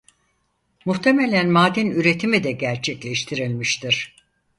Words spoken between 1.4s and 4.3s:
maden üretimi de gerçekleştirilmiştir.